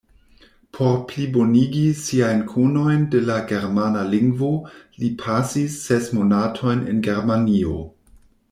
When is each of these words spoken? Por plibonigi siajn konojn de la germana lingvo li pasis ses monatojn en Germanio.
Por 0.77 0.93
plibonigi 1.09 1.83
siajn 1.99 2.41
konojn 2.53 3.05
de 3.15 3.21
la 3.27 3.37
germana 3.53 4.07
lingvo 4.15 4.51
li 5.03 5.13
pasis 5.23 5.79
ses 5.89 6.13
monatojn 6.19 6.85
en 6.95 7.09
Germanio. 7.11 7.81